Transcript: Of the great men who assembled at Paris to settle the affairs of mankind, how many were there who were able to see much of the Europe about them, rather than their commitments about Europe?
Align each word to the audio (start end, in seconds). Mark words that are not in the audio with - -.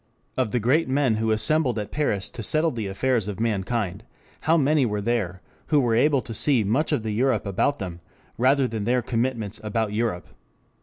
Of 0.35 0.51
the 0.51 0.59
great 0.59 0.89
men 0.89 1.17
who 1.17 1.29
assembled 1.29 1.77
at 1.77 1.91
Paris 1.91 2.31
to 2.31 2.41
settle 2.41 2.71
the 2.71 2.87
affairs 2.87 3.27
of 3.27 3.39
mankind, 3.39 4.03
how 4.39 4.57
many 4.57 4.83
were 4.83 4.99
there 4.99 5.43
who 5.67 5.79
were 5.79 5.93
able 5.93 6.21
to 6.21 6.33
see 6.33 6.63
much 6.63 6.91
of 6.91 7.03
the 7.03 7.11
Europe 7.11 7.45
about 7.45 7.77
them, 7.77 7.99
rather 8.35 8.67
than 8.67 8.85
their 8.85 9.03
commitments 9.03 9.61
about 9.63 9.93
Europe? 9.93 10.27